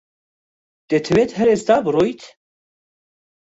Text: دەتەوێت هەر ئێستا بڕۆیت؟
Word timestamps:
دەتەوێت 0.89 1.31
هەر 1.37 1.47
ئێستا 1.53 1.77
بڕۆیت؟ 1.85 2.21